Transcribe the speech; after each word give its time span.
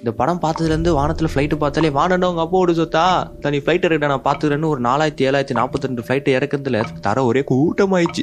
இந்த 0.00 0.12
படம் 0.18 0.40
பார்த்ததுலேருந்து 0.42 0.90
வானத்தில் 0.98 1.28
ஃப்ளைட்டு 1.30 1.56
பார்த்தாலே 1.62 1.88
வானண்டா 1.96 2.28
உங்கள் 2.32 2.44
அப்பா 2.44 2.56
ஓடு 2.60 2.72
சொத்தா. 2.78 3.02
தனி 3.44 3.58
ஃப்ளைட் 3.62 3.84
இருக்கா 3.88 4.08
நான் 4.12 4.22
பார்த்துக்கிறேன்னு 4.26 4.68
ஒரு 4.72 4.80
நாலாயிரத்தி 4.86 5.24
ஏழாயிரத்தி 5.28 5.56
நாற்பத்தி 5.58 5.88
ரெண்டு 5.88 6.04
ஃப்ளைட்டு 6.06 6.30
இறக்குறதுல 6.36 6.78
தர 7.06 7.24
ஒரே 7.30 7.42
கூட்டமாயிடுச்சு. 7.50 8.22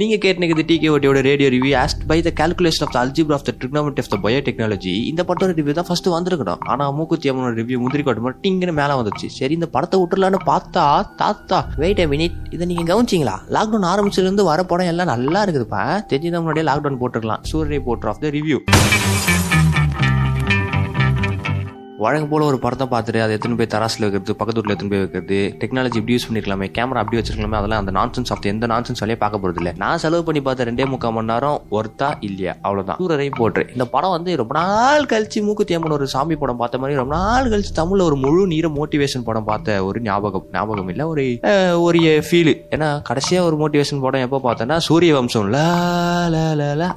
நீங்கள் 0.00 0.20
கேட்டுனது 0.24 0.64
டிகே 0.70 0.88
ஓட்டியோட 0.94 1.20
radio 1.28 1.50
review 1.56 1.74
asked 1.82 2.02
by 2.10 2.18
the 2.28 2.32
calculation 2.40 2.84
of 2.86 2.94
the 2.96 2.98
algebra 3.04 3.36
of 3.38 3.46
the 3.48 3.54
trigonometry 3.60 4.02
of 4.04 4.10
the 4.14 4.18
biotechnology 4.24 4.94
இந்த 5.12 5.24
படத்தோட 5.28 5.54
ரிவ்யூ 5.60 5.76
தான் 5.78 5.88
ஃபஸ்ட்டு 5.90 6.14
வந்திருக்கணும். 6.16 6.60
ஆனால் 6.74 6.92
மூக்குத்தி 6.98 7.30
அம்மனோட 7.32 7.54
ரிவ்யூ 7.62 7.78
முந்திரி 7.84 8.04
காட்டு 8.08 8.24
மட்டும் 8.26 8.44
டிங்குன்னு 8.46 8.76
மேலே 8.80 8.96
வந்துச்சு 9.02 9.30
சரி 9.38 9.56
இந்த 9.60 9.70
படத்தை 9.76 10.02
விட்டுலான்னு 10.02 10.42
பார்த்தா 10.50 10.86
தாத்தா 11.22 11.60
வெயிட் 11.84 12.04
அ 12.06 12.08
மினிட் 12.14 12.36
இதை 12.56 12.66
நீங்கள் 12.72 12.90
கவனிச்சிங்களா? 12.92 13.36
லாக்டவுன் 13.58 13.90
ஆரம்பிச்சதுலேருந்து 13.92 14.50
வர 14.50 14.62
படம் 14.72 14.92
எல்லாம் 14.94 15.12
நல்லா 15.14 15.42
இருக்குதுப்பா. 15.46 15.84
தெரிஞ்சுதான் 16.12 16.44
முன்னாடியே 16.44 16.68
லாக்டவுன் 16.72 17.00
போட்டுருக்கலாம் 17.04 17.44
சூரிய 17.52 17.82
போட்டர் 17.88 18.12
ஆஃப் 18.14 18.22
த 18.26 18.34
ரிவ்யூ 18.38 18.60
வழங்க 22.02 22.26
போல 22.30 22.44
ஒரு 22.50 22.58
படத்தை 22.62 22.86
பார்த்துட்டு 22.92 23.20
அதை 23.24 23.32
எத்தனை 23.36 23.54
போய் 23.58 23.70
தராசில் 23.74 24.04
வைக்கிறது 24.04 24.34
பக்கத்து 24.40 24.60
வீட்டில் 24.60 24.74
எத்தனை 24.76 24.90
போய் 24.92 25.02
வைக்கிறது 25.02 25.38
டெக்னாலஜி 25.62 25.98
இப்படி 26.00 26.14
யூஸ் 26.16 26.26
பண்ணிருக்கலாமே 26.28 26.66
கேமரா 26.76 27.00
அப்படி 27.02 27.18
வச்சிருக்கலாமே 27.18 27.56
அதெல்லாம் 27.60 27.82
அந்த 27.82 27.92
நான்சன்ஸ் 27.98 28.30
ஆஃப் 28.34 28.46
எந்த 28.52 28.66
நான்சன்ஸ் 28.72 29.02
வழியே 29.02 29.16
பார்க்க 29.22 29.40
போறது 29.42 29.60
இல்லை. 29.60 29.72
நான் 29.82 30.00
செலவு 30.04 30.22
பண்ணி 30.28 30.40
பார்த்த 30.46 30.66
ரெண்டே 30.68 30.86
முக்கால் 30.92 31.14
மணி 31.16 31.30
நேரம் 31.32 31.58
ஒர்த்தா 31.78 32.08
இல்லையா? 32.28 32.54
அவ்வளோதான் 32.66 32.98
சூரரை 33.02 33.28
போட்டு 33.40 33.64
இந்த 33.74 33.86
படம் 33.94 34.14
வந்து 34.16 34.36
ரொம்ப 34.40 34.54
நாள் 34.60 35.06
கழிச்சு 35.12 35.42
மூக்குத்தி 35.48 35.78
ஒரு 35.98 36.06
சாமி 36.14 36.36
படம் 36.42 36.60
பார்த்த 36.62 36.80
மாதிரி 36.82 36.98
ரொம்ப 37.00 37.14
நாள் 37.16 37.50
கழிச்சு 37.52 37.72
தமிழ்ல 37.80 38.06
ஒரு 38.08 38.16
முழு 38.24 38.46
நீர 38.52 38.70
மோட்டிவேஷன் 38.78 39.26
படம் 39.28 39.48
பார்த்த 39.50 39.78
ஒரு 39.88 40.00
ஞாபகம் 40.08 40.46
ஞாபகம் 40.56 40.90
இல்லை 40.94 41.06
ஒரு 41.12 41.24
ஒரு 41.86 42.00
ஃபீல் 42.28 42.52
ஏன்னா 42.74 42.90
கடைசியாக 43.10 43.48
ஒரு 43.48 43.56
மோட்டிவேஷன் 43.62 44.02
படம் 44.06 44.24
எப்போ 44.28 44.40
பார்த்தேன்னா 44.48 44.78
சூரிய 44.88 45.12
வம்சம். 45.18 45.48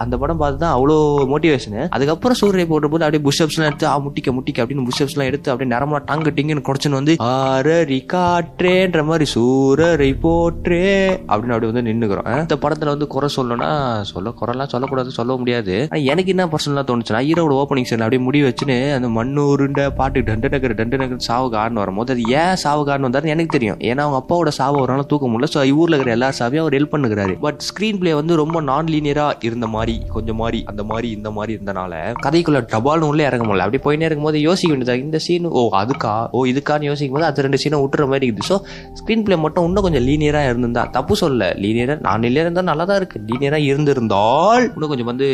அந்த 0.05 0.15
படம் 0.23 0.41
பார்த்து 0.43 0.59
தான் 0.65 0.75
அவ்வளோ 0.77 0.97
மோட்டிவேஷன் 1.33 1.79
அதுக்கப்புறம் 1.89 2.39
சூரிய 2.41 2.65
போட்ட 2.73 2.87
போது 2.87 3.05
அப்படியே 3.05 3.23
புஷ்அப்ஸ்லாம் 3.29 3.69
எடுத்து 3.71 3.87
ஆ 3.87 3.95
முட்டிக்க 3.99 4.29
முட்டிக்க 4.37 4.63
அப்படின்னு 4.63 4.93
ஸ்டெப்ஸ்லாம் 4.95 5.29
எடுத்து 5.31 5.51
அப்படியே 5.51 5.71
நரமா 5.75 5.99
டாங்கு 6.09 6.33
டிங்குன்னு 6.37 6.65
குறைச்சுன்னு 6.69 6.99
வந்து 6.99 7.15
ஆரரி 7.33 7.99
காற்றேன்ற 8.13 9.03
மாதிரி 9.09 9.27
சூரரை 9.35 10.09
போற்றே 10.25 10.81
அப்படின்னு 11.29 11.55
அப்படி 11.55 11.69
வந்து 11.71 11.85
நின்னுக்கிறோம். 11.89 12.29
இந்த 12.45 12.57
படத்தில் 12.63 12.93
வந்து 12.93 13.07
குறை 13.15 13.29
சொல்லணும்னா 13.37 13.71
சொல்ல 14.13 14.33
குறைலாம் 14.41 14.71
சொல்லக்கூடாது 14.73 15.17
சொல்ல 15.19 15.33
முடியாது. 15.41 15.75
எனக்கு 16.13 16.33
என்ன 16.35 16.45
பர்சனலாக 16.53 16.85
தோணுச்சுன்னா 16.89 17.21
ஹீரோட 17.27 17.53
ஓப்பனிங் 17.61 17.89
சீன் 17.89 18.05
அப்படியே 18.05 18.23
முடி 18.27 18.41
வச்சுன்னு 18.47 18.77
அந்த 18.97 19.07
மண்ணூருண்ட 19.17 19.81
பாட்டு 19.99 20.21
டண்டு 20.29 20.49
நகர் 20.53 20.77
டண்டு 20.79 20.99
நகர் 21.01 21.25
சாவு 21.29 21.47
காரணம் 21.57 21.81
வரும்போது 21.83 22.13
அது 22.15 22.23
ஏன் 22.41 22.59
சாவு 22.63 22.81
காரணம் 22.89 23.07
வந்தாரு 23.09 23.33
எனக்கு 23.35 23.55
தெரியும். 23.57 23.79
ஏன்னா 23.89 24.03
அவங்க 24.05 24.19
அப்பாவோட 24.21 24.51
சாவு 24.59 24.77
ஒரு 24.83 24.91
நாள் 24.93 25.09
தூக்க 25.11 25.25
முடியல. 25.31 25.49
ஸோ 25.55 25.59
ஊரில் 25.81 25.95
இருக்கிற 25.95 26.15
எல்லா 26.17 26.29
சாவையும் 26.39 26.63
அவர் 26.63 26.77
ஹெல்ப் 26.77 26.93
பண்ணுகிறாரு. 26.95 27.33
பட் 27.45 27.59
ஸ்க்ரீன் 27.69 27.99
பிளே 28.01 28.13
வந்து 28.19 28.35
ரொம்ப 28.41 28.61
நான் 28.69 28.91
லீனியராக 28.93 29.45
இருந்த 29.49 29.67
மாதிரி 29.75 29.95
கொஞ்சம் 30.15 30.39
மாதிரி 30.41 30.59
அந்த 30.71 30.83
மாதிரி 30.91 31.07
இந்த 31.17 31.29
மாதிரி 31.37 31.53
இருந்தனால 31.57 31.93
கதைக்குள்ள 32.25 32.61
டபால்னு 32.73 33.09
உள்ளே 33.11 33.23
இறங்க 33.29 33.45
முடியல. 33.47 33.65
அப்படி 33.65 33.81
போயினே 33.87 34.07
இருக்கும்போது 34.09 34.39
யோசிக்க 34.47 34.71
இந்த 35.03 35.19
சீன் 35.25 35.45
ஓ 35.59 35.63
அதுக்கா? 35.81 36.13
ஓ 36.37 36.45
இதுக்கான்னு 36.51 36.89
யோசிக்கும் 36.89 37.17
போது 37.17 37.27
அது 37.29 37.45
ரெண்டு 37.45 37.59
சீனை 37.63 37.79
விட்டுற 37.83 38.07
மாதிரி 38.11 38.27
இருக்குது. 38.27 38.49
ஸோ 38.51 38.57
ஸ்க்ரீன் 38.99 39.23
பிளே 39.27 39.37
மட்டும் 39.45 39.65
இன்னும் 39.69 39.85
கொஞ்சம் 39.87 40.05
லீனியராக 40.09 40.49
இருந்திருந்தா 40.49 40.83
தப்பு 40.97 41.15
சொல்ல 41.23 41.49
லீனியராக 41.63 41.99
நான் 42.07 42.23
லீனியரா 42.25 42.45
இருந்தால் 42.47 42.69
நல்லா 42.71 42.87
தான் 42.91 42.99
இருக்கு. 43.01 43.19
லீனியராக 43.31 43.69
இருந்திருந்தால் 43.71 44.65
இன்னும் 44.73 44.91
கொஞ்சம் 44.93 45.11
வந்து 45.11 45.27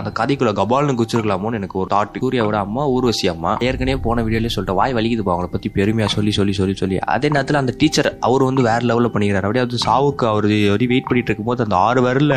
அந்த 0.00 0.12
கதைக்குள்ள 0.20 0.52
கபால்னு 0.60 0.98
குச்சிருக்கலாமோன்னு 1.00 1.60
எனக்கு 1.60 1.78
ஒரு 1.82 1.90
தாட் 1.94 2.20
சூர்யாவோட 2.24 2.58
அம்மா 2.66 2.82
ஊர்வசி 2.94 3.26
அம்மா 3.34 3.52
ஏற்கனவே 3.68 3.98
போன 4.04 4.22
வீடியோலேயே 4.26 4.54
சொல்லிட்டு 4.54 4.78
வாய் 4.80 4.94
வலிக்குது 4.96 5.22
அவங்கள 5.32 5.48
பற்றி 5.54 5.68
பெருமையாக 5.78 6.12
சொல்லி 6.16 6.32
சொல்லி 6.38 6.52
சொல்லி 6.58 6.74
சொல்லி. 6.82 6.98
அதே 7.14 7.28
நேரத்தில் 7.34 7.60
அந்த 7.60 7.72
டீச்சர் 7.80 8.08
அவர் 8.26 8.42
வந்து 8.48 8.62
வேற 8.68 8.80
லெவலில் 8.90 9.12
பண்ணிக்கிறார். 9.14 9.46
அப்படியே 9.46 9.64
அது 9.66 9.84
சாவுக்கு 9.86 10.24
அவர் 10.32 10.46
வரி 10.74 10.86
வெயிட் 10.92 11.08
பண்ணிட்டு 11.08 11.30
இருக்கும்போது 11.30 11.64
அந்த 11.64 11.76
ஆறு 11.86 12.00
வரல 12.06 12.34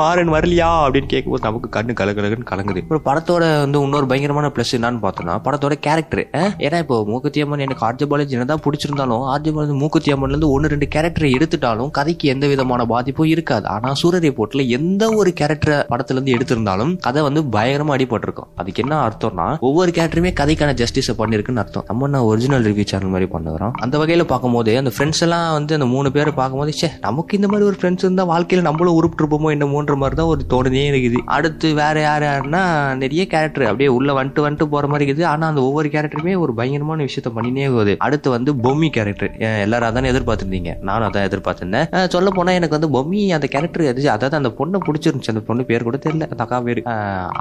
மாறன் 0.00 0.32
வரலையா? 0.34 0.68
அப்படின்னு 0.86 1.08
கேட்கும்போது 1.12 1.46
நமக்கு 1.48 1.68
கண்ணு 1.76 1.92
கலகலகன்னு 2.00 2.50
கலங்குது. 2.52 2.82
ஒரு 2.94 3.00
படத்தோட 3.08 3.44
வந்து 3.64 3.80
இன்னொரு 3.86 4.06
பயங்கரமான 4.10 4.50
ப்ளஸ் 4.56 4.72
என்னன்னு 4.78 5.02
பார்த்தோன்னா 5.06 5.34
படத்தோட 5.54 5.76
கேரக்டர் 5.86 6.22
ஏன்னா 6.64 6.78
இப்போ 6.84 6.96
மூக்குத்தி 7.10 7.40
அம்மன் 7.42 7.62
எனக்கு 7.64 7.84
ஆர்ஜி 7.88 8.04
பாலாஜி 8.10 8.34
என்னதான் 8.36 8.62
பிடிச்சிருந்தாலும் 8.64 9.24
ஆர்ஜி 9.32 9.50
பாலாஜி 9.56 9.74
மூக்குத்தி 9.82 10.10
அம்மன்ல 10.14 10.34
இருந்து 10.34 10.50
ஒன்று 10.54 10.70
ரெண்டு 10.72 10.86
கேரக்டரை 10.94 11.28
எடுத்துட்டாலும் 11.36 11.90
கதைக்கு 11.98 12.26
எந்த 12.34 12.44
விதமான 12.52 12.84
பாதிப்பும் 12.92 13.30
இருக்காது. 13.34 13.66
ஆனா 13.74 13.90
சூரிய 14.00 14.32
போட்டுல 14.38 14.62
எந்த 14.78 15.02
ஒரு 15.20 15.30
கேரக்டரை 15.40 15.76
படத்துல 15.92 16.16
இருந்து 16.18 16.34
எடுத்திருந்தாலும் 16.36 16.92
கதை 17.06 17.22
வந்து 17.26 17.42
பயங்கரமா 17.56 17.94
அடிபட்டிருக்கும். 17.96 18.48
அதுக்கு 18.62 18.82
என்ன 18.84 18.98
அர்த்தம்னா 19.06 19.46
ஒவ்வொரு 19.68 19.92
கேரக்டருமே 19.98 20.32
கதைக்கான 20.40 20.74
ஜஸ்டிஸ் 20.80 21.10
பண்ணிருக்குன்னு 21.20 21.62
அர்த்தம். 21.64 21.86
நம்ம 21.90 22.08
என்ன 22.10 22.22
ஒரிஜினல் 22.30 22.66
ரிவ்யூ 22.70 22.86
சேனல் 22.92 23.14
மாதிரி 23.14 23.28
பண்ணுறோம் 23.34 23.74
அந்த 23.86 23.94
வகையில 24.02 24.26
பார்க்கும்போது 24.32 24.74
அந்த 24.82 24.92
ஃப்ரெண்ட்ஸ் 24.96 25.22
எல்லாம் 25.28 25.46
வந்து 25.58 25.78
அந்த 25.78 25.88
மூணு 25.94 26.10
பேரை 26.16 26.34
பார்க்கும்போது 26.40 26.74
சே 26.80 26.90
நமக்கு 27.06 27.38
இந்த 27.40 27.50
மாதிரி 27.52 27.68
ஒரு 27.70 27.78
ஃப்ரெண்ட்ஸ் 27.80 28.06
இருந்தா 28.06 28.26
வாழ்க்கையில 28.32 28.66
நம்மளும் 28.68 28.98
உருப்பிட்டுருப்போமோ 29.00 29.54
என்னமோன்ற 29.56 29.96
மாதிரி 30.02 30.18
தான் 30.22 30.32
ஒரு 30.34 30.42
தோணுதே 30.54 30.84
இருக்குது. 30.92 31.20
அடுத்து 31.38 31.68
வேற 31.82 31.96
யார் 32.08 32.26
யாருன்னா 32.30 32.64
நிறைய 33.04 33.22
கேரக்டர் 33.34 33.68
அப்படியே 33.70 33.90
உள்ள 33.98 34.10
வந்துட்டு 34.20 34.44
வந்துட்டு 34.46 34.70
போற 34.74 34.86
மாதிரி 34.92 35.04
இருக்குது. 35.06 35.28
ஆனா 35.34 35.44
அந்த 35.52 35.62
ஒவ்வொரு 35.68 35.88
கேரக்டருமே 35.94 36.34
ஒரு 36.44 36.54
பயங்கரமான 36.60 37.06
விஷயத்த 37.08 37.30
பண்ணினே 37.36 37.68
போகுது 37.74 37.94
அடுத்து 38.06 38.28
வந்து 38.36 38.50
பொம்மி 38.66 38.88
கேரக்டர். 38.96 39.32
எல்லாரும் 39.64 39.88
அதானே 39.90 40.10
எதிர்பார்த்திருந்தீங்க? 40.14 40.72
நானும் 40.88 41.08
அதான் 41.08 41.26
எதிர்பார்த்திருந்தேன். 41.28 41.88
சொல்ல 42.14 42.30
போனா 42.36 42.52
எனக்கு 42.58 42.76
வந்து 42.78 42.90
பொம்மி 42.96 43.20
அந்த 43.38 43.46
கேரக்டர் 43.54 43.88
எது 43.92 44.02
அதாவது 44.16 44.38
அந்த 44.40 44.50
பொண்ணை 44.58 44.80
பிடிச்சிருந்துச்சு. 44.88 45.32
அந்த 45.32 45.42
பொண்ணு 45.48 45.64
பேர் 45.70 45.86
கூட 45.88 45.98
தெரியல. 46.06 46.28
அந்த 46.34 46.42
அக்கா 46.46 46.58
பேர். 46.66 46.80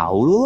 அவ்வளோ 0.05 0.37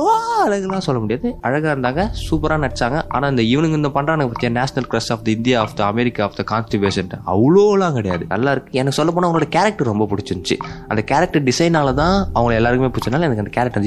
அழகுலாம் 0.46 0.86
சொல்ல 0.88 1.00
முடியாது. 1.04 1.28
அழகா 1.48 1.72
இருந்தாங்க 1.76 2.02
சூப்பரா 2.26 2.58
நடிச்சாங்க. 2.64 2.98
ஆனா 3.18 3.26
இந்த 3.34 3.44
இவனுங்க 3.54 3.80
இந்த 3.82 3.92
பண்றாங்க 3.98 4.30
பத்தியா? 4.32 4.52
National 4.60 4.90
crush 4.92 5.12
of 5.16 5.24
the 5.28 5.32
India 5.38 5.58
of 5.64 5.76
the 5.80 5.84
America 5.94 6.24
of 6.28 6.38
the 6.40 6.46
constipation 6.54 7.12
அவ்வளோலாம் 7.34 7.96
கிடையாது. 7.98 8.24
நல்லா 8.34 8.52
இருக்கு. 8.56 8.78
எனக்கு 8.80 8.98
சொல்ல 9.00 9.12
போனா 9.16 9.30
அவங்களோட 9.30 9.50
கேரக்டர் 9.58 9.92
ரொம்ப 9.92 10.08
பிடிச்சிருந்துச்சு. 10.12 10.58
அந்த 10.88 11.02
கேரக்டர் 11.12 11.46
டிசைனால 11.50 11.94
தான் 12.02 12.16
அவங்க 12.38 12.54
எல்லாருக்குமே 12.60 12.92
பிடிச்சனால 12.96 13.28
எனக்கு 13.30 13.44
அந்த 13.46 13.54
character 13.58 13.86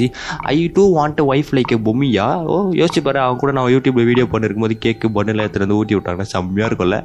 I 0.55 0.59
do 0.77 0.85
want 0.99 1.21
wife 1.33 1.51
like 1.57 1.75
பொம்மியா? 1.87 2.27
ஓ 2.53 2.55
யோசிச்சு 2.81 3.01
பாரு 3.07 3.19
அவங்க 3.25 3.41
கூட 3.43 3.50
நான் 3.59 3.71
யூடியூப்ல 3.75 4.05
வீடியோ 4.11 4.27
பண்ணிருக்கும் 4.33 4.67
போது 4.67 4.77
கேக்கு 4.85 5.09
பண்ணல 5.17 5.45
எடுத்துட்டு 5.45 5.67
வந்து 5.67 5.79
ஊட்டி 5.81 5.97
விட்டாங்கன்னா 5.97 6.31
செம்மையா 6.35 6.69
இருக்கும்ல 6.71 6.99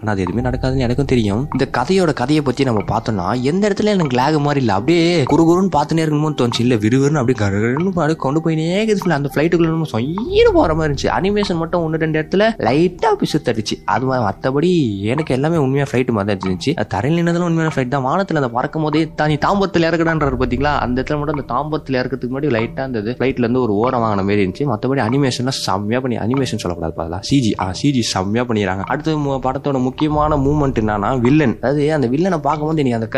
ஆனா 0.00 0.12
அது 0.12 0.22
எதுவுமே 0.24 0.44
நடக்காதுன்னு 0.46 0.84
எனக்கும் 0.86 1.10
தெரியும். 1.12 1.42
இந்த 1.56 1.66
கதையோட 1.76 2.10
கதையை 2.20 2.40
பத்தி 2.46 2.62
நம்ம 2.68 2.80
பார்த்தோம்னா 2.90 3.26
எந்த 3.50 3.62
இடத்துல 3.68 3.92
எனக்கு 3.96 4.16
லேக் 4.18 4.38
மாதிரி 4.46 4.60
இல்லை. 4.64 4.74
அப்படியே 4.78 5.04
குறுகுறுன்னு 5.32 5.70
பார்த்துனே 5.76 6.02
இருக்கணும்னு 6.04 6.38
தோணுச்சு. 6.40 6.62
இல்லை 6.64 6.76
விறுவிறுன்னு 6.84 7.20
அப்படியே 7.20 7.38
கருன்னு 7.42 7.92
அப்படியே 7.92 8.18
கொண்டு 8.24 8.40
போயினே 8.44 8.66
இருக்குது 8.86 9.16
அந்த 9.18 9.30
ஃப்ளைட்டுக்குள்ள 9.32 9.70
நம்ம 9.74 9.88
சொயின்னு 9.94 10.52
போற 10.58 10.74
மாதிரி 10.78 10.88
இருந்துச்சு. 10.90 11.10
அனிமேஷன் 11.18 11.60
மட்டும் 11.62 11.82
ஒன்று 11.86 12.02
ரெண்டு 12.04 12.18
இடத்துல 12.20 12.48
லைட்டா 12.68 13.10
பிசு 13.20 13.40
தடிச்சு 13.48 13.76
அது 13.94 14.06
மாதிரி 14.10 14.24
மற்றபடி 14.26 14.70
எனக்கு 15.14 15.34
எல்லாமே 15.36 15.60
உண்மையா 15.64 15.86
ஃப்ளைட் 15.90 16.12
மாதிரி 16.18 16.30
தான் 16.30 16.42
இருந்துச்சு. 16.44 16.72
தரையில் 16.94 17.20
நின்னதுல 17.20 17.48
உண்மையான 17.48 17.72
ஃப்ளைட் 17.74 17.94
தான். 17.94 18.06
வானத்தில் 18.08 18.40
அந்த 18.42 18.50
பறக்கும் 18.56 18.84
போதே 18.86 19.02
தான் 19.20 19.30
நீ 19.32 19.38
தாம்பரத்தில் 19.46 19.88
இறக்குறான்றாரு 19.90 20.38
பார்த்தீங்களா 20.42 20.74
அந்த 20.84 20.96
இடத்துல 21.00 21.18
மட்டும் 21.20 21.36
அந்த 21.38 21.46
தாம்பரத்தில் 21.54 21.98
இறக்கிறதுக்கு 22.00 22.34
முன்னாடி 22.34 22.52
லைட்டா 22.56 22.84
இருந்தது. 22.86 23.12
ஃப்ளைட்ல 23.18 23.46
இருந்து 23.46 23.62
ஒரு 23.66 23.74
ஓரம் 23.82 24.04
வாங்கின 24.04 24.24
மாதிரி 24.28 24.42
இருந்துச்சு. 24.44 24.66
மற்றபடி 24.72 25.02
அனிமேஷன்லாம் 25.08 25.58
செம்மையாக 25.86 26.02
பண்ணி 26.04 26.16
அனிமேஷன் 26.24 26.62
சொல்லக்கூடாது 26.62 26.94
பார்த்தா 26.98 27.18
சிஜி 27.28 27.50
ஆ 27.62 27.66
சிஜி 27.80 28.02
செம்மையாக 28.12 28.46
பண்ணிடுறாங்க 28.48 28.84
அடுத்த 28.92 29.38
படத்தோட 29.46 29.78
முக்கியமான 29.86 30.36
மூமெண்ட் 30.46 30.78
என்னன்னா 30.82 31.10
வில்லன் 31.24 31.54
அதாவது 31.60 31.84
அந்த 31.96 32.06
வில்லனை 32.14 32.38
பார்க்கும்போது 32.46 32.84
நீ 32.86 32.92
அந்த 32.98 33.08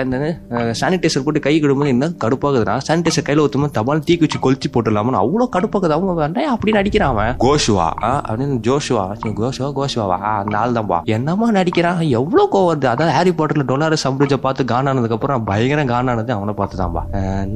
சானிடைசர் 0.80 1.24
போட்டு 1.26 1.40
கை 1.46 1.54
கடும்போது 1.56 1.92
என்ன 1.94 2.08
கடுப்பாகுதுன்னா 2.24 2.74
சானிடைசர் 2.88 3.26
கையில் 3.28 3.42
ஊத்தும்போது 3.44 3.74
தபால் 3.78 4.04
தீக்கு 4.08 4.26
வச்சு 4.26 4.40
கொளுத்தி 4.44 4.68
போட்டுடலாமனு 4.74 5.20
அவ்வளோ 5.22 5.46
கடுப்பாகுது. 5.56 5.94
அவங்க 5.96 6.14
வேண்டாம் 6.20 6.52
அப்படின்னு 6.54 6.80
நடிக்கிறான் 6.80 7.12
அவன்? 7.14 7.32
கோஷுவா 7.44 7.86
அப்படின்னு 8.28 8.58
ஜோஷுவா? 8.68 9.04
சரி, 9.20 9.32
கோஷுவா 9.40 9.70
கோஷுவாவா? 9.78 10.18
அந்த 10.40 10.56
ஆள் 10.62 10.76
தான்பா 10.78 10.98
என்னமா 11.16 11.48
நடிக்கிறான்? 11.58 12.02
எவ்வளோ 12.20 12.44
கோவம் 12.54 12.70
வருது. 12.70 12.88
அதாவது 12.94 13.16
ஹாரி 13.18 13.34
பாட்டர்ல 13.40 13.66
டொலாரஸ் 13.72 14.06
சம்பிரிஜை 14.08 14.40
பார்த்து 14.46 14.70
கானானதுக்கு 14.74 15.18
அப்புறம் 15.18 15.48
பயங்கர 15.50 15.84
காணானது 15.94 16.36
அவனை 16.38 16.54
பார்த்து 16.60 16.82
தான்பா 16.84 17.04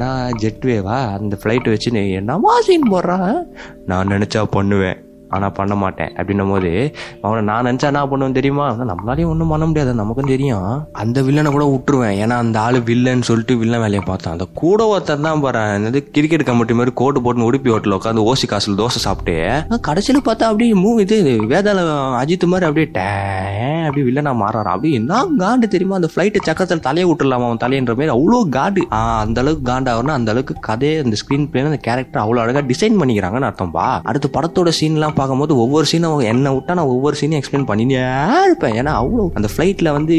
நான் 0.02 0.36
ஜெட்வேவா 0.44 0.98
அந்த 1.18 1.38
ஃப்ளைட் 1.42 1.72
வச்சு 1.74 1.96
நீ 1.98 2.04
என்னமா 2.22 2.54
சீன் 2.68 2.90
போடுறான் 2.92 3.30
நான் 3.90 4.12
நினைச்சா 4.14 4.42
பண்ணுவேன். 4.58 4.98
ஆனால் 5.37 5.54
பண்ண 5.59 5.75
மாட்டேன். 5.82 6.12
அப்படின்னும் 6.19 6.53
போது 6.54 6.70
அவனை 7.25 7.43
நான் 7.50 7.66
நினச்சா 7.69 7.91
என்ன 7.93 8.04
பண்ணுவேன் 8.12 8.38
தெரியுமா? 8.38 8.66
நம்மளாலேயும் 8.93 9.32
ஒன்றும் 9.32 9.53
பண்ண 9.54 9.65
முடியாது 9.70 9.93
நமக்கும் 10.03 10.32
தெரியும். 10.34 10.69
அந்த 11.03 11.19
வில்லனை 11.28 11.53
கூட 11.56 11.66
விட்டுருவேன். 11.75 12.16
ஏன்னா 12.22 12.38
அந்த 12.44 12.59
ஆள் 12.66 12.78
வில்லன்னு 12.91 13.28
சொல்லிட்டு 13.31 13.56
வில்லன் 13.62 13.84
வேலையை 13.84 14.04
பார்த்தான். 14.10 14.37
அந்த 14.37 14.48
கூட 14.62 14.81
ஒருத்தர் 14.94 15.26
தான் 15.29 15.44
பாரு 15.46 15.62
என்னது 15.79 16.02
கிரிக்கெட் 16.17 16.49
கமிட்டி 16.50 16.76
மாதிரி 16.81 16.94
கோட்டு 17.02 17.23
போட்டு 17.25 17.49
உடுப்பி 17.49 17.73
ஹோட்டலில் 17.75 17.99
உட்காந்து 17.99 18.26
ஓசி 18.31 18.49
காசில் 18.52 18.81
தோசை 18.82 19.00
சாப்பிட்டு 19.06 19.37
கடைசியில் 19.88 20.26
பார்த்தா 20.29 20.49
அப்படியே 20.50 20.75
மூ 20.82 20.90
இது 21.05 21.19
வேதாள 21.52 21.78
அஜித் 22.23 22.50
மாதிரி 22.52 22.67
அப்படியே 22.69 22.88
டே 22.99 23.06
அப்படியே 23.87 24.06
வில்லனா 24.08 24.32
மாறாராம் 24.43 24.75
அப்படியே 24.76 24.96
என்ன 25.00 25.20
காண்டு 25.43 25.67
தெரியுமா? 25.75 25.96
அந்த 26.00 26.08
ஃப்ளைட்டு 26.12 26.44
சக்கரத்தில் 26.49 26.85
தலையை 26.87 27.06
விட்டுறலாமா 27.08 27.46
அவன் 27.49 27.62
தலைன்ற 27.64 27.93
மாதிரி 27.99 28.12
அவ்வளோ 28.17 28.38
காண்டு. 28.56 28.82
அந்த 29.25 29.38
அளவுக்கு 29.43 29.64
காண்டாகணும் 29.70 30.17
அந்த 30.19 30.31
அளவுக்கு 30.32 30.55
கதையை 30.69 30.96
அந்த 31.05 31.17
ஸ்க்ரீன் 31.20 31.46
பிளே 31.52 31.64
அந்த 31.70 31.81
கேரக்டர் 31.87 32.23
அவ்வளோ 32.25 32.43
அழகாக 32.44 32.64
டிசைன் 32.73 32.99
பண்ணிக்கிறாங்கன்னு 33.00 33.49
அர்த்தம்பா. 33.50 33.87
அடுத்து 34.11 34.28
படத்தோட 34.37 34.73
சீன்லாம் 34.81 35.17
பார்க்கும்போது 35.22 35.54
ஒவ்வொரு 35.64 35.88
சீனும் 35.92 36.26
என்னை 36.32 36.52
விட்டா 36.58 36.78
நான் 36.80 36.92
ஒவ்வொரு 36.94 37.16
சீனையும் 37.22 37.42
எக்ஸ்பிளைன் 37.42 37.69
பண்ணினே 37.72 38.04
இருப்பேன். 38.46 38.76
ஏன்னா 38.80 38.94
அவ்வளோ 39.00 39.24
அந்த 39.38 39.48
ஃப்ளைட்டில் 39.54 39.94
வந்து 39.98 40.14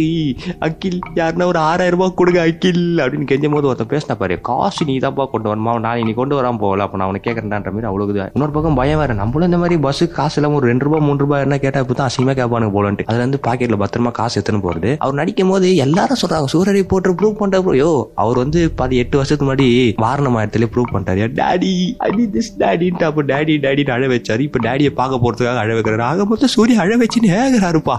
அக்கில் 0.68 1.00
யாருன்னா 1.22 1.48
ஒரு 1.52 1.60
ஆறாயிரம் 1.70 1.98
ரூபாய் 1.98 2.18
கொடுங்க 2.20 2.40
அக்கில் 2.48 2.84
அப்படின்னு 3.04 3.30
கெஞ்சும் 3.32 3.56
போது 3.58 3.68
ஒருத்தன் 3.70 3.92
பேசின 3.94 4.18
பாரு 4.22 4.36
காசு 4.50 4.88
நீ 4.90 4.96
தான்ப்பா 5.06 5.26
கொண்டு 5.34 5.50
வரமா 5.52 5.72
நான் 5.86 6.02
இனி 6.04 6.14
கொண்டு 6.20 6.38
வராமல் 6.40 6.62
போகல. 6.64 6.86
அப்போ 6.88 6.98
நான் 7.00 7.08
அவனை 7.08 7.22
கேட்குறேன்டான்ற 7.28 7.72
மாதிரி 7.76 7.90
அவ்வளோ 7.92 8.08
இது. 8.10 8.22
இன்னொரு 8.36 8.56
பக்கம் 8.58 8.78
பயம் 8.82 9.02
வேற. 9.04 9.14
நம்மளும் 9.22 9.50
இந்த 9.50 9.60
மாதிரி 9.64 9.78
பஸ்ஸுக்கு 9.86 10.18
காசு 10.20 10.38
இல்லாமல் 10.40 10.60
ஒரு 10.62 10.70
ரெண்டு 10.72 10.86
ரூபாய் 10.88 11.06
மூணு 11.08 11.22
ரூபாய் 11.26 11.46
என்ன 11.48 11.58
கேட்டால் 11.66 11.86
இப்போ 11.86 11.98
தான் 12.00 12.10
அசிங்கமாக 12.10 12.38
கேட்பானுங்க 12.42 12.74
போலன்ட்டு. 12.78 13.08
அதுல 13.10 13.24
இருந்து 13.24 13.42
பாக்கெட்டில் 13.48 13.82
பத்திரமா 13.84 14.14
காசு 14.20 14.36
எடுத்துன்னு 14.38 14.64
போகிறது 14.68 14.92
அவர் 15.04 15.20
நடிக்கும் 15.22 15.52
போது 15.54 15.70
எல்லாரும் 15.86 16.22
சொல்கிறாங்க 16.24 16.50
சூரிய 16.54 16.86
போட்டு 16.94 17.16
ப்ரூவ் 17.20 17.40
பண்ணுறப்போ 17.42 17.74
யோ 17.82 17.92
அவர் 18.24 18.42
வந்து 18.44 18.62
பாதி 18.82 19.02
எட்டு 19.04 19.20
வருஷத்துக்கு 19.20 19.48
முன்னாடி 19.48 19.68
வாரணம் 20.06 20.40
இடத்துல 20.44 20.68
ப்ரூவ் 20.74 20.92
பண்ணிட்டாரு. 20.94 21.28
டாடி 21.42 21.74
அடி 22.08 22.26
திஸ் 22.36 22.52
டாடின்ட்டு 22.64 23.08
அப்போ 23.10 23.24
டாடி 23.32 23.56
டாடின்னு 23.66 23.96
அழ 23.98 24.08
வச்சாரு. 24.14 24.42
இப்போ 24.48 24.60
டேடியை 24.68 24.93
பார்க்க 25.00 25.22
போறதுக்காக 25.24 25.62
அழ 25.64 25.74
வைக்கிறாரு. 25.78 26.04
ஆக 26.12 26.26
மொத்தம் 26.32 26.54
சூரிய 26.56 26.80
அழ 26.84 26.98
வச்சுன்னு 26.98 27.32
ஏகிறாருப்பா. 27.40 27.96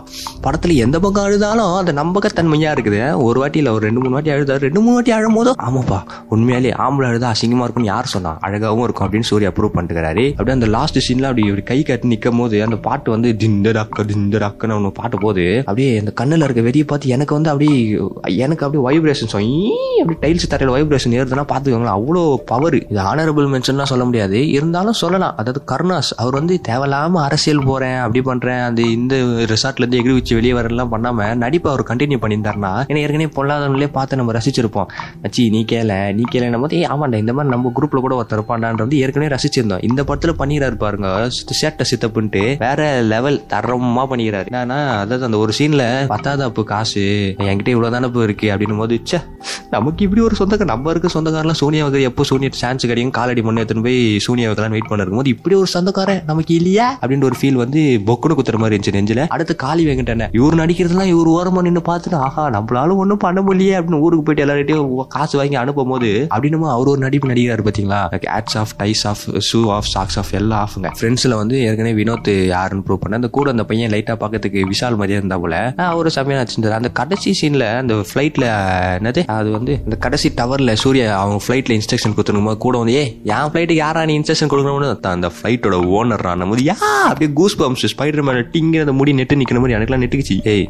படத்துல 0.46 0.74
எந்த 0.84 0.96
பக்கம் 1.04 1.26
அழுதாலும் 1.26 1.72
அந்த 1.80 1.94
நம்பகத்தன்மையாக 2.00 2.74
இருக்குது. 2.76 3.00
ஒரு 3.28 3.38
வாட்டி 3.40 3.58
இல்லை 3.62 3.72
ஒரு 3.76 3.84
ரெண்டு 3.88 4.00
மூணு 4.00 4.14
வாட்டி 4.16 4.32
அழுதாரு. 4.36 4.64
ரெண்டு 4.68 4.80
மூணு 4.80 4.94
வாட்டி 4.94 5.14
அழும் 5.18 5.36
போதும் 5.38 5.58
ஆமாப்பா 5.68 6.00
உண்மையாலே 6.34 6.72
ஆம்பளை 6.86 7.08
அழுதா 7.10 7.30
அசிங்கமாக 7.34 7.66
இருக்கும்னு 7.66 7.90
யார் 7.92 8.12
சொன்னா? 8.14 8.32
அழகாவும் 8.46 8.86
இருக்கும் 8.86 9.06
அப்படின்னு 9.06 9.30
சூரிய 9.30 9.52
அப்ரூவ் 9.52 9.74
பண்ணிட்டுக்கிறாரு 9.76 10.26
அப்படியே 10.30 10.56
அந்த 10.58 10.70
லாஸ்ட் 10.76 11.00
சீன்ல 11.06 11.28
அப்படி 11.30 11.46
இப்படி 11.46 11.64
கை 11.72 11.78
கட்டி 11.82 12.08
நிற்கும் 12.08 12.38
போது 12.38 12.56
அந்த 12.64 12.76
பாட்டு 12.88 13.10
வந்து 13.10 13.30
டிண்டர் 13.42 13.80
அக்க 13.82 14.72
ஒன்று 14.74 14.90
பாட்டு 15.00 15.16
போது 15.24 15.44
அப்படியே 15.58 15.90
அந்த 16.02 16.12
கண்ணுல 16.20 16.46
இருக்க 16.46 16.62
வெறியை 16.68 16.86
பார்த்து 16.86 17.14
எனக்கு 17.16 17.34
வந்து 17.34 17.50
அப்படியே 17.50 17.76
எனக்கு 18.44 18.64
அப்படியே 18.66 18.84
வைப்ரேஷன் 18.88 19.32
அப்படி 20.02 20.16
டைல்ஸ் 20.24 20.50
தரையில் 20.52 20.74
வைப்ரேஷன் 20.76 21.14
ஏறுதுன்னா 21.18 21.44
பார்த்துக்கோங்களேன் 21.52 21.96
அவ்வளோ 21.98 22.22
பவர் 22.46 22.76
இது 22.90 23.00
ஆனரபிள் 23.10 23.46
மென்ஷன்லாம் 23.54 23.90
சொல்ல 23.92 24.04
முடியாது. 24.04 24.38
இருந்தாலும் 24.50 24.98
சொல்லலாம். 25.02 25.34
அதாவது 25.36 25.60
கருணாஸ் 25.72 26.10
அவர் 26.16 26.34
வந்து 26.38 26.54
தேவையில்லாமல் 26.84 27.22
அரசியல் 27.26 27.66
போகிறேன் 27.68 27.98
அப்படி 28.04 28.20
பண்ணுறேன் 28.28 28.62
அந்த 28.68 28.80
இந்த 28.96 29.14
ரிசார்ட்லேருந்து 29.52 29.98
எகிரி 30.00 30.14
வச்சு 30.16 30.32
வெளியே 30.38 30.54
வரலாம் 30.58 30.90
பண்ணாமல் 30.94 31.38
நடிப்பை 31.42 31.68
அவர் 31.72 31.82
கண்டினியூ 31.90 32.18
பண்ணியிருந்தாருன்னா 32.22 32.72
ஏன்னா 32.88 33.00
ஏற்கனவே 33.04 33.28
பொல்லாதவங்களே 33.36 33.88
பார்த்து 33.96 34.18
நம்ம 34.20 34.32
ரசிச்சிருப்போம். 34.36 34.88
அச்சி 35.26 35.42
நீ 35.54 35.60
கேள 35.72 35.92
நீ 36.18 36.24
கேள 36.32 36.58
போது 36.64 36.76
ஏ 36.80 36.82
ஆமாண்டா 36.94 37.20
இந்த 37.24 37.34
மாதிரி 37.36 37.52
நம்ம 37.54 37.72
குரூப்பில் 37.78 38.04
கூட 38.06 38.14
ஒருத்தர் 38.18 38.38
இருப்பான்டான்ற 38.38 38.84
வந்து 38.86 38.98
ஏற்கனவே 39.04 39.30
ரசிச்சிருந்தோம். 39.34 39.82
இந்த 39.88 40.00
படத்தில் 40.08 40.38
பண்ணிடுறாரு 40.40 40.78
பாருங்க 40.84 41.08
சேட்டை 41.60 41.86
சித்தப்புன்ட்டு 41.92 42.42
வேற 42.64 42.80
லெவல் 43.12 43.38
தரமாக 43.54 44.06
பண்ணிக்கிறாரு. 44.12 44.48
என்னன்னா 44.52 44.78
அதாவது 45.04 45.26
அந்த 45.30 45.40
ஒரு 45.44 45.54
சீனில் 45.60 45.86
பத்தாதாப்பு 46.14 46.64
காசு 46.72 47.06
என்கிட்ட 47.48 47.74
இவ்வளோ 47.76 47.92
தானே 47.96 48.08
இப்போ 48.10 48.22
இருக்கு? 48.28 48.48
அப்படின்னும் 48.54 48.82
போது 48.84 49.00
ச்சே 49.06 49.20
நமக்கு 49.76 50.04
இப்படி 50.08 50.22
ஒரு 50.28 50.36
சொந்தக்கார 50.42 50.70
நம்ம 50.74 50.90
இருக்க 50.94 51.08
சொந்தக்காரலாம் 51.16 51.60
சோனியாவுக்கு 51.62 51.98
வைக்கிற 51.98 52.12
எப்போ 52.12 52.28
சோனியா 52.32 52.52
சான்ஸ் 52.64 52.88
கிடைக்கும் 52.90 53.16
காலடி 53.20 53.42
மண்ணு 53.46 53.62
எடுத்துன்னு 53.62 53.86
போய் 53.88 53.98
சோனியா 54.26 54.48
வைக்கலாம் 54.50 54.74
வெயிட் 54.76 54.90
பண்ணிருக்கும் 54.90 55.22
போது 55.22 55.34
இப்படி 55.36 55.54
ஒரு 55.62 55.70
சொந்தக்காரன் 55.76 56.22
நமக்கு 56.30 56.52
இல்லையா. 56.60 56.73
அப்படின்ற 56.80 57.24
ஒரு 57.24 57.36
ஃபீல் 57.40 57.60
வந்து 57.62 57.80
பொக்குனு 58.06 58.34
குத்துற 58.38 58.56
மாதிரி 58.56 58.76
இருந்துச்சு 58.76 58.94
நெஞ்சில. 58.94 59.28
அடுத்து 59.28 59.56
காளி 59.56 59.86
வெங்கடன. 59.86 60.28
இவர் 60.32 60.54
நடிக்கிறதுலாம் 60.54 61.10
இவர் 61.14 61.30
ஓரமா 61.34 61.62
நின்று 61.62 61.82
பார்த்துட்டு 61.86 62.14
ஆஹா 62.14 62.50
நம்மளாலும் 62.50 62.96
ஒன்றும் 62.96 63.16
பண்ண 63.16 63.42
முடியல 63.42 63.78
அப்படின்னு 63.78 64.00
ஊருக்கு 64.00 64.24
போயிட்டு 64.24 64.44
எல்லார்ட்டையும் 64.44 65.06
காசு 65.06 65.38
வாங்கி 65.38 65.54
அனுப்பும் 65.54 65.88
போது 65.88 66.26
அப்படின்னும் 66.34 66.66
அவர் 66.70 66.86
ஒரு 66.86 66.98
நடிப்பு 66.98 67.28
நடிக்கிறாரு 67.28 67.64
பாத்தீங்களா? 67.68 68.00
Odds 68.38 68.58
of 68.58 68.72
dice 68.82 69.04
of 69.04 69.22
shoe 69.48 69.60
of 69.76 69.88
socks 69.94 70.18
of 70.18 70.32
எல்லாம் 70.32 70.68
ஆஃப்ங்க 70.68 70.90
ஃப்ரெண்ட்ஸ்ல 71.00 71.34
வந்து 71.34 71.62
ஏற்கனவே 71.62 72.02
வினோத் 72.02 72.46
யாருன்னு 72.46 72.84
ப்ரூவ் 72.88 73.00
பண்ண 73.04 73.16
அந்த 73.16 73.28
கூட 73.28 73.50
அந்த 73.50 73.64
பையன் 73.64 73.90
லைட்டா 73.90 74.16
பார்க்கறதுக்கு 74.22 74.62
விஷால் 74.72 74.96
மாதிரியே 75.00 75.18
இருந்தா 75.18 75.38
போல. 75.38 75.74
அவர் 75.76 76.10
செம்மையா 76.10 76.42
வச்சிருந்தாரு 76.42 76.78
அந்த 76.80 76.90
கடைசி 76.90 77.30
சீன்ல 77.40 77.76
அந்த 77.76 77.94
ஃபிளைட்ல 77.94 78.46
என்னது? 78.98 79.26
அது 79.26 79.50
வந்து 79.50 79.80
அந்த 79.84 79.96
கடைசி 79.96 80.28
டவர்ல 80.40 80.72
சூர்யா 80.72 81.20
அவங்க 81.20 81.40
ஃபிளைட்ல 81.46 81.78
இன்ஸ்ட்ரக்ஷன் 81.78 82.14
கொடுத்துருக்கும் 82.16 82.44
போது 82.44 82.58
கூட 82.58 82.78
வந்து 82.78 82.94
ஏ 82.94 83.04
என் 83.24 83.50
ஃபிளைட்டுக்கு 83.52 83.80
யாரா 83.84 84.04
நீ 84.04 84.18
இன்ஸ்ட்ரக்ஷன் 84.18 84.52
கொடுக்கணும்னு? 84.52 84.90
அந்த 85.14 85.30
ஃபிளைட்டோட 85.36 85.76
ஓனர் 85.98 86.22
நம்ம 86.36 86.53
போது 86.54 86.66
யா 86.70 86.76
அப்படியே 87.10 87.32
கூஸ் 87.32 87.60
பம்ப்ஸ் 87.62 87.86
ஸ்பைடர் 87.92 88.22
மேல 88.22 88.40
டிங்கிற 88.54 88.86
அந்த 88.86 88.92
முடி 88.92 89.12
நெட்டு 89.12 89.38
நிக்கிற 89.40 89.60
மாதிரி 89.60 89.76
எனக்குலாம் 89.78 90.02
நெட்டுக்குச்சு. 90.04 90.36
ஏய் 90.44 90.66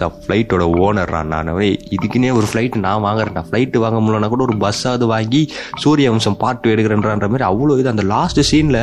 த 0.00 0.06
ஃப்ளைட்டோட 0.22 0.64
ஓனர்ரா 0.84 1.20
நான். 1.32 1.50
இதுக்குன்னே 1.94 2.30
ஒரு 2.38 2.46
ஃப்ளைட் 2.50 2.76
நான் 2.84 3.02
வாங்குறேன்டா. 3.06 3.42
ஃப்ளைட்டு 3.48 3.78
வாங்க 3.84 3.98
முடியலனா 4.04 4.28
கூட 4.32 4.44
ஒரு 4.48 4.54
பஸ்ஸாவது 4.64 5.06
வாங்கி 5.12 5.42
சூரிய 5.82 6.10
வம்சம் 6.12 6.36
பாட்டு 6.42 6.74
எடுக்கிறேன்ற 6.74 7.28
மாதிரி 7.32 7.46
அவ்வளோ 7.50 7.78
இது. 7.82 7.92
அந்த 7.94 8.04
லாஸ்ட் 8.12 8.40
சீனில் 8.50 8.80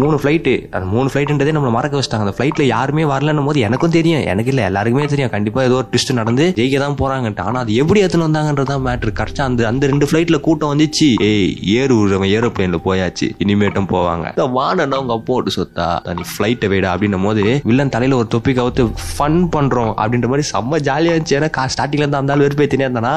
மூணு 0.00 0.16
ஃப்ளைட்டு 0.22 0.52
அந்த 0.76 0.86
மூணு 0.94 1.08
ஃப்ளைட்டுன்றதே 1.12 1.54
நம்மளை 1.56 1.74
மறக்க 1.78 2.00
வச்சிட்டாங்க. 2.00 2.26
அந்த 2.26 2.34
ஃப்ளைட்டில் 2.38 2.70
யாருமே 2.74 3.04
வரலன்னும் 3.12 3.48
போது 3.50 3.60
எனக்கும் 3.68 3.94
தெரியும். 3.98 4.24
எனக்கு 4.32 4.52
இல்லை 4.54 4.64
எல்லாருக்குமே 4.70 5.06
தெரியும். 5.14 5.32
கண்டிப்பாக 5.36 5.68
ஏதோ 5.68 5.76
ஒரு 5.80 5.88
ட்விஸ்ட் 5.92 6.18
நடந்து 6.20 6.46
ஜெயிக்க 6.60 6.78
தான் 6.84 6.98
போகிறாங்கன்ட்டு 7.02 7.44
ஆனால் 7.48 7.62
அது 7.64 7.74
எப்படி 7.82 8.02
எடுத்துன்னு 8.04 8.28
வந்தாங்கன்றதான் 8.28 8.84
மேட்ரு 8.88 9.12
கரெக்டாக 9.20 9.48
அந்த 9.50 9.66
அந்த 9.72 9.84
ரெண்டு 9.92 10.08
ஃப்ளைட்டில் 10.10 10.40
கூட்டம் 10.46 10.72
வந்துச்சு. 10.72 11.08
ஏய் 11.30 11.52
ஏறு 11.78 11.94
விடுறவன் 11.98 12.32
ஏரோப்ளேனில் 12.36 12.84
போயாச்சு. 12.88 13.28
இனிமேட்டும் 13.44 13.90
போவாங்க. 13.94 14.26
இந்த 14.34 14.46
வானன்னா 14.58 15.00
உங்க 15.04 15.14
அப்பா 15.18 15.40
சொத்தா? 15.56 15.88
நீ 16.18 16.24
ஃப்ளைட்டை 16.32 16.68
வேடா 16.72 16.88
அப்படின்னும் 16.94 17.26
போது 17.28 17.42
வில்லன் 17.68 17.92
தலையில் 17.94 18.16
ஒரு 18.18 18.28
தொப்பி 18.34 18.52
கவுத்து 18.58 18.82
ஃபன் 19.10 19.38
பண்ணுறோம் 19.56 19.92
அப்படின்ற 20.02 20.28
மாதிரி 20.32 20.43
செம்ம 20.50 20.80
ஜாலியாக 20.88 21.14
இருந்துச்சு. 21.16 21.36
ஏன்னா 21.40 21.66
ஸ்டார்டிங்ல 21.74 22.04
இருந்து 22.04 22.20
அந்த 22.20 22.34
ஆள் 22.34 22.44
வெறுப்பேத்தினே 22.46 22.86
இருந்தானா? 22.86 23.14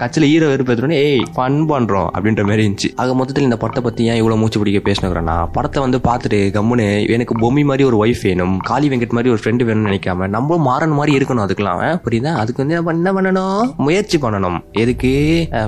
கட்சியில் 0.00 0.28
ஹீரோ 0.32 0.48
வெறுப்பேற்றுனே 0.52 0.98
ஏய் 1.06 1.24
ஃபன் 1.36 1.58
பண்ணுறோம் 1.72 2.08
அப்படின்ற 2.14 2.44
மாதிரி 2.50 2.64
இருந்துச்சு. 2.66 2.90
ஆக 3.02 3.14
மொத்தத்தில் 3.20 3.48
இந்த 3.48 3.58
படத்தை 3.62 3.82
பற்றி 3.86 4.08
ஏன் 4.12 4.20
இவ்வளோ 4.22 4.38
மூச்சு 4.42 4.60
பிடிக்க 4.62 4.80
பேசினுக்கிறேன்னா 4.88 5.36
படத்தை 5.56 5.78
வந்து 5.86 6.00
பார்த்துட்டு 6.08 6.40
கம்முன்னு 6.56 6.86
எனக்கு 7.16 7.36
பொம்மி 7.42 7.64
மாதிரி 7.70 7.84
ஒரு 7.90 7.98
ஒய்ஃப் 8.02 8.24
வேணும் 8.28 8.54
காளி 8.70 8.88
வெங்கட் 8.92 9.16
மாதிரி 9.18 9.32
ஒரு 9.34 9.40
ஃப்ரெண்டு 9.42 9.66
வேணும்னு 9.68 9.88
நினைக்காம 9.90 10.28
நம்மளும் 10.36 10.66
மாறன் 10.70 10.96
மாதிரி 10.98 11.12
இருக்கணும் 11.18 11.44
அதுக்கெல்லாம் 11.46 11.82
புரியுதா? 12.06 12.32
அதுக்கு 12.42 12.62
வந்து 12.62 12.76
நம்ம 12.78 12.92
என்ன 12.96 13.10
பண்ணணும்? 13.16 13.62
முயற்சி 13.86 14.16
பண்ணணும். 14.24 14.58
எதுக்கு? 14.82 15.12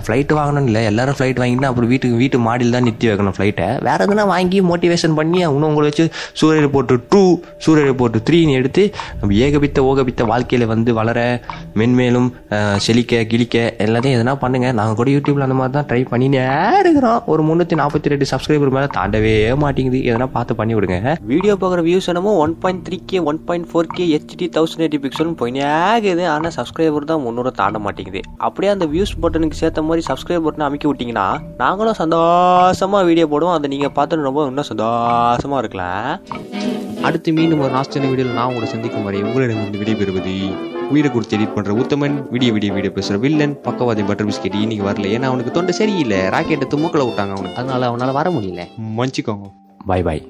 ஃப்ளைட் 0.04 0.32
வாங்கணும் 0.38 0.66
இல்லை. 0.70 0.82
எல்லாரும் 0.90 1.16
ஃப்ளைட் 1.18 1.40
வாங்கிட்டு 1.42 1.68
அப்புறம் 1.70 1.90
வீட்டுக்கு 1.92 2.16
வீட்டு 2.22 2.38
மாடியில் 2.46 2.74
தான் 2.76 2.86
நிறுத்தி 2.86 3.08
வைக்கணும் 3.10 3.36
ஃப்ளைட்டை 3.36 3.68
வேற 3.88 3.98
எதுனா 4.06 4.24
வாங்கி 4.34 4.58
மோட்டிவேஷன் 4.70 5.16
பண்ணி 5.20 5.38
இன்னும் 5.48 5.68
உங்களை 5.70 5.86
வச்சு 5.90 6.04
சூரிய 6.40 6.68
போட்டு 6.76 6.94
டூ 7.12 7.22
சூரிய 7.64 7.94
போட்டு 8.00 8.18
த்ரீன்னு 8.28 8.56
எடுத்து 8.60 8.82
ஏகபித்த 9.46 9.80
ஓகபித்த 9.90 10.22
வாழ்க்கையில் 10.32 10.66
வந்து 10.72 10.90
வளர 11.02 11.20
மென்மேலும் 11.80 12.28
செழிக்க 12.86 13.22
கிழிக்க 13.32 13.56
எல்லாத்தையும் 13.86 14.16
எதனா 14.18 14.34
பண்ணுங்க. 14.44 14.68
நாங்கள் 14.80 14.98
கூட 15.00 15.08
யூடியூப்ல 15.16 15.46
அந்த 15.48 15.58
மாதிரி 15.60 15.76
தான் 15.78 15.88
ட்ரை 15.90 16.02
பண்ணினே 16.12 16.42
இருக்கிறோம். 16.80 17.20
ஒரு 17.32 17.42
முந்நூற்றி 17.48 17.76
நாற்பத்தி 17.82 18.12
ரெண்டு 18.14 18.26
சப்ஸ்கிரைபர் 18.32 18.74
மேலே 18.76 18.88
தாண்டவே 18.98 19.34
மாட்டேங்குது. 19.64 20.00
எதனா 20.10 20.28
பார்த்து 20.36 20.58
பண்ணி 20.60 20.74
விடுங்க. 20.78 20.98
வீடியோ 21.32 21.54
பார்க்குற 21.62 21.82
வியூஸ் 21.88 22.08
என்னமோ 22.12 22.34
one 22.44 22.54
point 22.64 22.82
three 22.88 22.98
K 23.12 23.20
one 23.30 23.40
point 23.48 23.68
four 23.70 23.92
K 23.96 24.06
HD 24.12 24.48
thousand 24.56 24.84
eighty 24.84 25.00
பிக்சலும் 25.04 25.38
போயினே 25.40 25.62
ஆகுது 25.92 26.24
ஆனால் 26.34 26.54
சப்ஸ்கிரைபர் 26.58 27.08
தான் 27.12 27.22
முந்நூறு 27.26 27.52
தாண்ட 27.60 27.78
மாட்டேங்குது. 27.86 28.22
அப்படியே 28.48 28.72
அந்த 28.74 28.86
வியூஸ் 28.94 29.14
பட்டனுக்கு 29.24 29.60
சேர்த்த 29.62 29.86
மாதிரி 29.88 30.04
சப்ஸ்கிரைப் 30.10 30.44
பட்டன் 30.46 30.66
அமைக்க 30.68 30.86
விட்டீங்கன்னா 30.90 31.26
நாங்களும் 31.62 32.00
சந்தோஷமா 32.02 33.00
வீடியோ 33.10 33.28
போடுவோம். 33.34 33.56
அதை 33.58 33.70
நீங்கள் 33.74 33.94
பார்த்துட்டு 33.98 34.28
ரொம்ப 34.28 34.46
இன்னும் 34.50 34.70
சந்தோஷமா 34.72 35.58
இருக்கலாம். 35.64 36.10
அடுத்து 37.08 37.30
மீண்டும் 37.38 37.62
ஒரு 37.64 37.72
நாஸ்டான 37.76 38.08
வீடியோவில் 38.10 38.38
நான் 38.38 38.50
உங்களை 38.52 38.68
சந்திக்கும் 38.74 39.08
வரை 39.08 39.22
உங்களிடம் 39.28 39.62
வந்து 39.64 39.80
விடைபெறுவது 39.80 40.36
உயிரை 40.92 41.10
கொடுத்து 41.10 41.36
எடிட் 41.38 41.54
பண்ற 41.54 41.72
உத்தமன் 41.72 42.28
வீடியோ 42.30 42.52
வீடியோ 42.52 42.72
வீடியோ 42.72 42.92
பேசுற 42.94 43.18
வில்லன் 43.18 43.60
பக்கவாதி 43.60 44.02
பட்டர் 44.02 44.26
பிஸ்கெட் 44.26 44.60
இன்னைக்கு 44.60 44.86
வரல. 44.86 45.10
ஏன்னா 45.14 45.22
அவனுக்கு 45.22 45.50
தொண்டை 45.50 45.74
சரியில்லை. 45.74 46.18
ராக்கெட்டை 46.18 46.68
துமுக்கில் 46.74 47.06
விட்டாங்க 47.08 47.32
அவனுக்கு. 47.34 47.54
அதனால 47.54 47.90
அவனால 47.90 48.12
வர 48.12 48.30
முடியல. 48.30 48.64
மன்னிச்சுக்கோங்க. 48.96 49.50
பாய் 49.86 50.02
பாய் 50.02 50.26